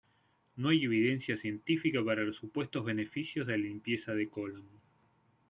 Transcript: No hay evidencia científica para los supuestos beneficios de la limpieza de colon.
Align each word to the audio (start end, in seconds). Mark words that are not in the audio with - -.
No 0.55 0.69
hay 0.69 0.83
evidencia 0.85 1.37
científica 1.37 2.03
para 2.03 2.23
los 2.23 2.35
supuestos 2.37 2.83
beneficios 2.83 3.45
de 3.45 3.55
la 3.59 3.65
limpieza 3.65 4.15
de 4.15 4.27
colon. 4.31 4.67